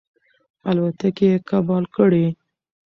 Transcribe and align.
الوتکې 0.69 1.25
یې 1.31 1.37
کباړ 1.49 1.83
کړې. 1.95 2.25